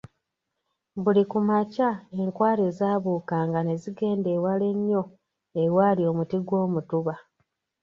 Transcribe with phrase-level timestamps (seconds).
[1.03, 1.89] Buli ku makya
[2.21, 5.03] enkwale zaabukanga ne zigenda ewala ennyo
[5.63, 7.15] ewaali omuti gw'omutuba.